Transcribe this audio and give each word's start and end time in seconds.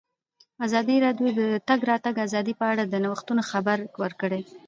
ازادي 0.65 0.97
راډیو 1.05 1.29
د 1.33 1.39
د 1.39 1.41
تګ 1.69 1.79
راتګ 1.89 2.15
ازادي 2.25 2.53
په 2.61 2.65
اړه 2.71 2.83
د 2.85 2.93
نوښتونو 3.03 3.41
خبر 3.51 3.77
ورکړی. 4.03 4.41